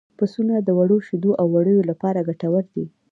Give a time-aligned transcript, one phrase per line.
[0.17, 2.85] پسونه د وړو شیدو او وړیو لپاره ګټور دي.